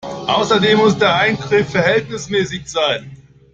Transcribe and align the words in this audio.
Außerdem 0.25 0.79
muss 0.79 0.97
der 0.97 1.15
Eingriff 1.15 1.69
verhältnismäßig 1.69 2.67
sein. 2.67 3.17